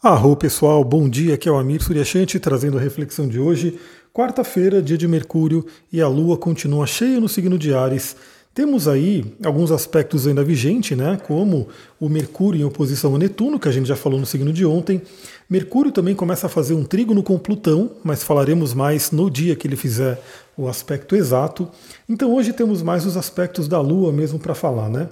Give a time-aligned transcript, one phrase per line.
[0.00, 3.80] Arro pessoal, bom dia, aqui é o Amir Suryashanti trazendo a reflexão de hoje.
[4.14, 8.14] Quarta-feira, dia de Mercúrio e a Lua continua cheia no signo de Ares.
[8.54, 11.18] Temos aí alguns aspectos ainda vigentes, né?
[11.26, 11.66] Como
[11.98, 15.02] o Mercúrio em oposição a Netuno, que a gente já falou no signo de ontem.
[15.50, 19.66] Mercúrio também começa a fazer um trígono com Plutão, mas falaremos mais no dia que
[19.66, 20.22] ele fizer
[20.56, 21.68] o aspecto exato.
[22.08, 25.08] Então hoje temos mais os aspectos da Lua mesmo para falar, né?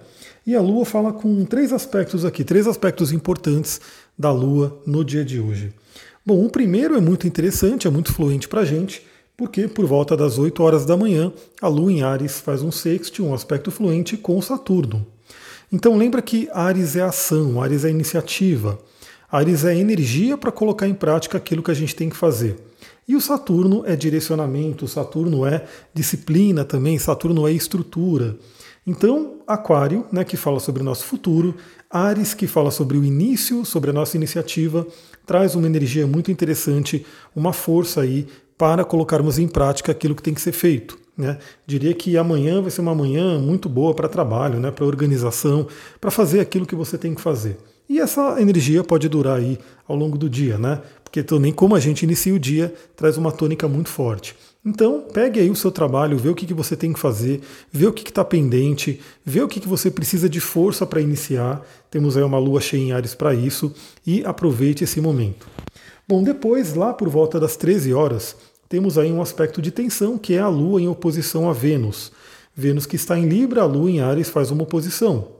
[0.46, 3.80] E a Lua fala com três aspectos aqui, três aspectos importantes
[4.16, 5.72] da Lua no dia de hoje.
[6.24, 9.04] Bom, o primeiro é muito interessante, é muito fluente para a gente,
[9.36, 13.24] porque por volta das 8 horas da manhã, a Lua em Ares faz um sexto,
[13.24, 15.04] um aspecto fluente com Saturno.
[15.72, 18.78] Então lembra que Ares é ação, Ares é iniciativa,
[19.28, 22.56] Ares é energia para colocar em prática aquilo que a gente tem que fazer.
[23.08, 28.36] E o Saturno é direcionamento, Saturno é disciplina também, Saturno é estrutura.
[28.86, 31.56] Então, Aquário, né, que fala sobre o nosso futuro,
[31.90, 34.86] Ares, que fala sobre o início, sobre a nossa iniciativa,
[35.26, 37.04] traz uma energia muito interessante,
[37.34, 40.96] uma força aí para colocarmos em prática aquilo que tem que ser feito.
[41.16, 41.36] Né?
[41.66, 45.66] Diria que amanhã vai ser uma manhã muito boa para trabalho, né, para organização,
[46.00, 47.58] para fazer aquilo que você tem que fazer.
[47.88, 50.82] E essa energia pode durar aí ao longo do dia, né?
[51.04, 54.34] Porque também como a gente inicia o dia, traz uma tônica muito forte.
[54.66, 57.86] Então, pegue aí o seu trabalho, vê o que, que você tem que fazer, vê
[57.86, 61.64] o que está pendente, vê o que, que você precisa de força para iniciar.
[61.88, 63.72] Temos aí uma lua cheia em Ares para isso
[64.04, 65.46] e aproveite esse momento.
[66.08, 68.34] Bom, depois, lá por volta das 13 horas,
[68.68, 72.10] temos aí um aspecto de tensão que é a lua em oposição a Vênus.
[72.52, 75.35] Vênus que está em Libra, a lua em Ares faz uma oposição.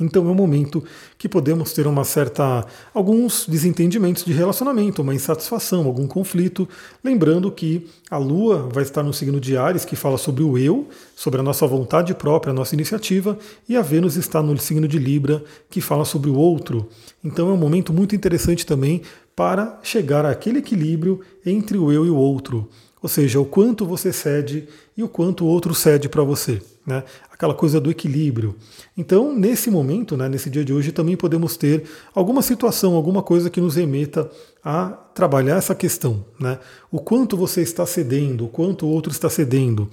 [0.00, 0.82] Então é um momento
[1.16, 6.68] que podemos ter uma certa alguns desentendimentos de relacionamento, uma insatisfação, algum conflito,
[7.02, 10.88] lembrando que a Lua vai estar no signo de Ares, que fala sobre o eu,
[11.16, 13.38] sobre a nossa vontade própria, a nossa iniciativa,
[13.68, 16.88] e a Vênus está no signo de Libra, que fala sobre o outro.
[17.22, 19.02] Então é um momento muito interessante também
[19.34, 22.68] para chegar àquele equilíbrio entre o eu e o outro
[23.00, 27.04] ou seja, o quanto você cede e o quanto o outro cede para você, né?
[27.38, 28.56] Aquela coisa do equilíbrio.
[28.96, 33.48] Então, nesse momento, né, nesse dia de hoje, também podemos ter alguma situação, alguma coisa
[33.48, 34.28] que nos remeta
[34.62, 36.24] a trabalhar essa questão.
[36.38, 36.58] Né?
[36.90, 39.88] O quanto você está cedendo, o quanto o outro está cedendo.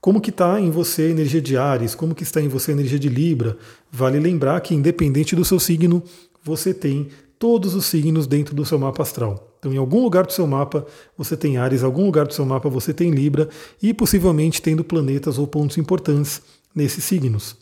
[0.00, 2.74] Como que está em você a energia de Ares, como que está em você a
[2.74, 3.56] energia de Libra.
[3.90, 6.00] Vale lembrar que, independente do seu signo,
[6.44, 7.08] você tem
[7.40, 9.56] todos os signos dentro do seu mapa astral.
[9.58, 10.86] Então, em algum lugar do seu mapa
[11.18, 13.48] você tem Ares, em algum lugar do seu mapa você tem Libra
[13.82, 16.42] e possivelmente tendo planetas ou pontos importantes
[16.74, 17.56] nesses signos.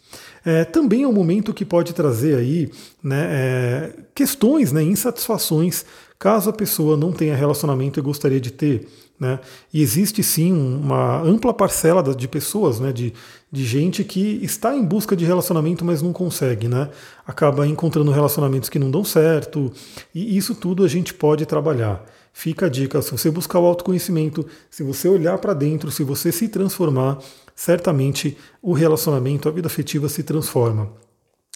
[0.45, 2.71] É, também é um momento que pode trazer aí
[3.03, 5.85] né, é, questões, né, insatisfações,
[6.19, 8.89] caso a pessoa não tenha relacionamento e gostaria de ter.
[9.19, 9.39] Né?
[9.73, 13.13] E existe sim uma ampla parcela de pessoas, né, de,
[13.53, 16.67] de gente que está em busca de relacionamento, mas não consegue.
[16.67, 16.89] Né?
[17.25, 19.73] Acaba encontrando relacionamentos que não dão certo,
[20.13, 22.05] e isso tudo a gente pode trabalhar.
[22.33, 26.33] Fica a dica: se você buscar o autoconhecimento, se você olhar para dentro, se você
[26.33, 27.19] se transformar,
[27.63, 30.91] certamente o relacionamento, a vida afetiva se transforma.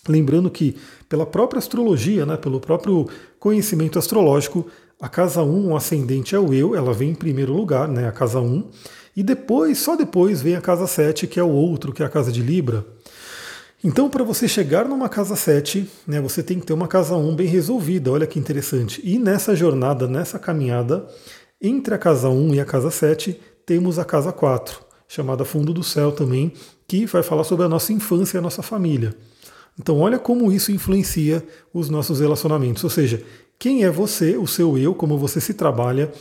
[0.09, 0.77] Lembrando que,
[1.09, 3.09] pela própria astrologia, né, pelo próprio
[3.41, 4.69] conhecimento astrológico,
[5.01, 8.13] a casa 1, o ascendente é o eu, ela vem em primeiro lugar, né, a
[8.13, 8.71] casa 1,
[9.17, 12.09] e depois, só depois, vem a casa 7, que é o outro, que é a
[12.09, 12.87] casa de Libra.
[13.83, 17.35] Então, para você chegar numa casa 7, né, você tem que ter uma casa 1
[17.35, 19.01] bem resolvida, olha que interessante.
[19.03, 21.05] E nessa jornada, nessa caminhada,
[21.61, 25.83] entre a casa 1 e a casa 7, temos a casa 4, chamada Fundo do
[25.83, 26.53] Céu também,
[26.87, 29.15] que vai falar sobre a nossa infância e a nossa família.
[29.79, 32.83] Então, olha como isso influencia os nossos relacionamentos.
[32.83, 33.23] Ou seja,
[33.59, 36.13] quem é você, o seu eu, como você se trabalha,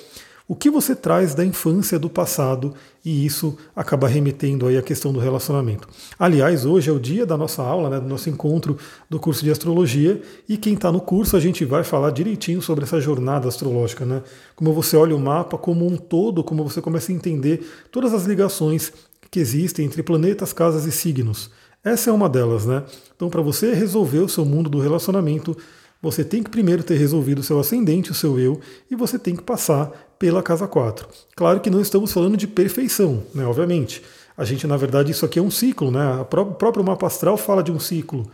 [0.48, 2.74] o que você traz da infância, do passado,
[3.04, 5.88] e isso acaba remetendo aí à questão do relacionamento.
[6.20, 8.78] Aliás, hoje é o dia da nossa aula, né, do nosso encontro
[9.10, 12.84] do curso de astrologia, e quem está no curso a gente vai falar direitinho sobre
[12.84, 14.22] essa jornada astrológica, né?
[14.56, 18.26] Como você olha o mapa como um todo, como você começa a entender todas as
[18.26, 18.94] ligações
[19.32, 21.50] que existem entre planetas, casas e signos.
[21.84, 22.84] Essa é uma delas, né?
[23.16, 25.58] Então, para você resolver o seu mundo do relacionamento,
[26.02, 28.60] você tem que primeiro ter resolvido o seu ascendente, o seu eu,
[28.90, 31.08] e você tem que passar pela casa 4.
[31.36, 33.46] Claro que não estamos falando de perfeição, né?
[33.46, 34.02] Obviamente.
[34.36, 36.20] A gente, na verdade, isso aqui é um ciclo, né?
[36.20, 38.26] O próprio mapa astral fala de um ciclo.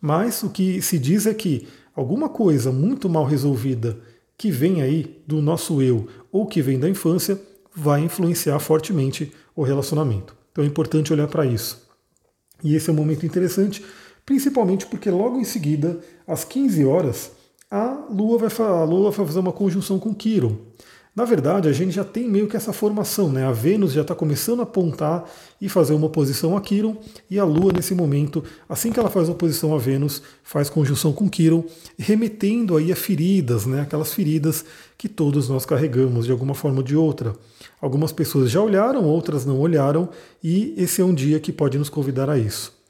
[0.00, 1.66] Mas o que se diz é que
[1.96, 3.98] alguma coisa muito mal resolvida
[4.38, 7.36] que vem aí do nosso eu ou que vem da infância
[7.74, 10.36] vai influenciar fortemente o relacionamento.
[10.52, 11.88] Então é importante olhar para isso.
[12.62, 13.82] E esse é um momento interessante
[14.24, 17.32] principalmente porque logo em seguida, às 15 horas,
[17.68, 20.56] a Lua vai, a Lua vai fazer uma conjunção com Quiron.
[21.14, 23.44] Na verdade, a gente já tem meio que essa formação, né?
[23.44, 25.30] A Vênus já está começando a apontar
[25.60, 26.96] e fazer uma oposição a Quiron,
[27.28, 31.28] e a Lua, nesse momento, assim que ela faz oposição a Vênus, faz conjunção com
[31.28, 31.64] Quiron,
[31.98, 33.82] remetendo aí a feridas, né?
[33.82, 34.64] Aquelas feridas
[34.96, 37.34] que todos nós carregamos de alguma forma ou de outra.
[37.78, 40.08] Algumas pessoas já olharam, outras não olharam,
[40.42, 42.81] e esse é um dia que pode nos convidar a isso.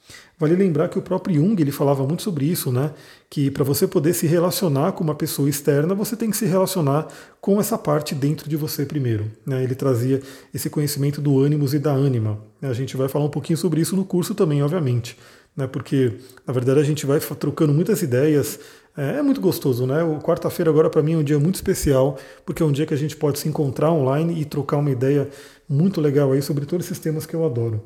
[0.43, 2.91] Vale lembrar que o próprio Jung ele falava muito sobre isso, né?
[3.31, 7.07] Que para você poder se relacionar com uma pessoa externa, você tem que se relacionar
[7.41, 9.31] com essa parte dentro de você primeiro.
[9.47, 9.63] Né?
[9.63, 10.21] Ele trazia
[10.53, 12.41] esse conhecimento do ânimos e da ânima.
[12.61, 15.17] A gente vai falar um pouquinho sobre isso no curso também, obviamente.
[15.57, 15.69] Né?
[15.69, 18.59] Porque, na verdade, a gente vai trocando muitas ideias.
[18.97, 20.03] É, é muito gostoso, né?
[20.03, 22.93] O quarta-feira agora para mim é um dia muito especial, porque é um dia que
[22.93, 25.29] a gente pode se encontrar online e trocar uma ideia
[25.69, 27.81] muito legal aí sobre todos esses temas que eu adoro.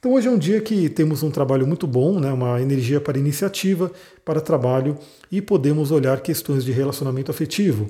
[0.00, 3.18] Então hoje é um dia que temos um trabalho muito bom, né, uma energia para
[3.18, 3.92] iniciativa,
[4.24, 4.96] para trabalho
[5.30, 7.86] e podemos olhar questões de relacionamento afetivo.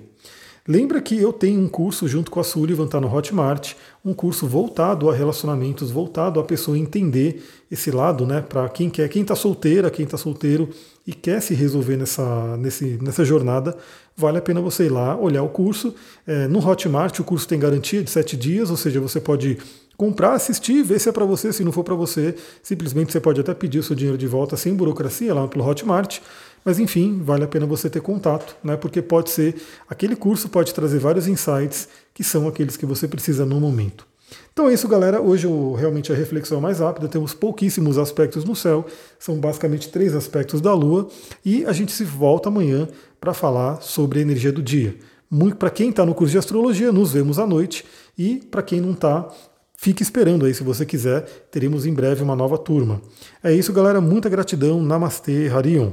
[0.68, 3.74] Lembra que eu tenho um curso junto com a Sullivan, está no Hotmart,
[4.04, 8.40] um curso voltado a relacionamentos, voltado a pessoa entender esse lado, né?
[8.40, 10.68] Para quem quer, quem está solteira, quem está solteiro
[11.06, 13.76] e quer se resolver nessa, nesse, nessa jornada,
[14.16, 15.94] vale a pena você ir lá olhar o curso.
[16.26, 19.58] É, no Hotmart o curso tem garantia de sete dias, ou seja, você pode
[19.96, 23.38] comprar, assistir, ver se é para você, se não for para você, simplesmente você pode
[23.38, 26.20] até pedir o seu dinheiro de volta sem burocracia lá pelo Hotmart.
[26.64, 28.76] Mas enfim, vale a pena você ter contato, né?
[28.76, 33.46] Porque pode ser aquele curso pode trazer vários insights que são aqueles que você precisa
[33.46, 34.06] no momento.
[34.52, 35.20] Então é isso, galera.
[35.20, 37.08] Hoje eu, realmente a reflexão é mais rápida.
[37.08, 38.86] Temos pouquíssimos aspectos no céu,
[39.18, 41.08] são basicamente três aspectos da Lua,
[41.44, 42.88] e a gente se volta amanhã
[43.20, 44.96] para falar sobre a energia do dia.
[45.58, 47.84] Para quem está no curso de astrologia, nos vemos à noite,
[48.18, 49.28] e para quem não está,
[49.82, 53.00] Fique esperando aí, se você quiser, teremos em breve uma nova turma.
[53.42, 53.98] É isso, galera.
[53.98, 54.82] Muita gratidão.
[54.82, 55.92] Namastê, Harion.